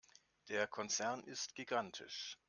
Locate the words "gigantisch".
1.53-2.35